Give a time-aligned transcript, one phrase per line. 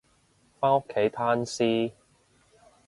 [0.03, 1.91] 返屋企攤屍